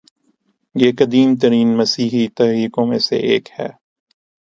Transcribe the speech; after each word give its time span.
یہ 0.75 0.91
قدیم 0.99 1.29
ترین 1.35 1.69
مسیحی 1.77 2.27
تحریکوں 2.37 2.85
میں 2.85 2.99
سے 2.99 3.17
ایک 3.29 3.49
ہے 3.59 3.67